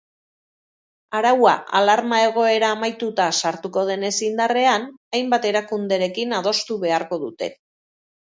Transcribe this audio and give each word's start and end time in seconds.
Araua, 1.17 1.51
alarma-egoera 1.79 2.71
amaituta 2.77 3.27
sartuko 3.43 3.83
denez 3.91 4.11
indarrean, 4.29 4.89
hainbat 5.19 5.47
erakunderekin 5.53 6.35
adostu 6.39 6.79
beharko 6.87 7.21
dute. 7.29 7.51